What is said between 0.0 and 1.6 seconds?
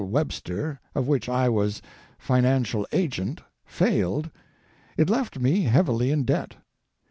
Webster, of which I